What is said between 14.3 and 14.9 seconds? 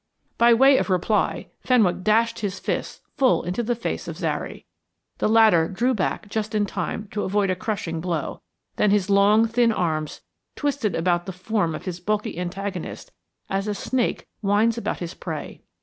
winds